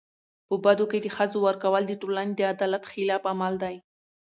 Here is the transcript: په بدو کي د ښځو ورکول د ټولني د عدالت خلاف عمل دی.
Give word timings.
په 0.47 0.55
بدو 0.65 0.85
کي 0.91 0.99
د 1.01 1.07
ښځو 1.15 1.37
ورکول 1.47 1.83
د 1.87 1.93
ټولني 2.01 2.33
د 2.35 2.41
عدالت 2.53 2.83
خلاف 2.91 3.23
عمل 3.31 3.53
دی. 3.63 3.75